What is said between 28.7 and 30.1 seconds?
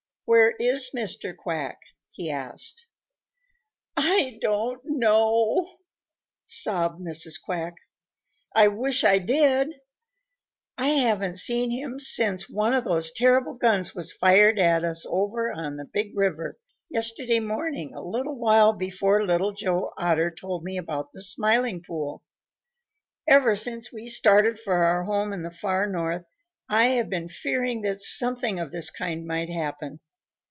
this kind might happen.